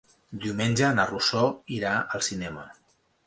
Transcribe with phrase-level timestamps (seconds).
[0.45, 1.43] Diumenge na Rosó
[1.77, 2.65] irà al cinema.